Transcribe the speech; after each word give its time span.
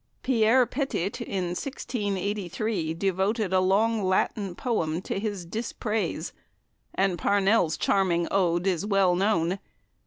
Pierre 0.23 0.65
Petit, 0.65 1.11
in 1.27 1.49
1683, 1.53 2.95
devoted 2.95 3.53
a 3.53 3.59
long 3.59 4.01
Latin 4.03 4.55
poem 4.55 4.99
to 5.03 5.19
his 5.19 5.45
dis 5.45 5.71
praise, 5.71 6.33
and 6.95 7.19
Parnell's 7.19 7.77
charming 7.77 8.27
Ode 8.31 8.65
is 8.65 8.83
well 8.83 9.13
known. 9.15 9.59